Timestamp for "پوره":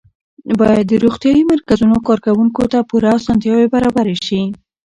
2.89-3.09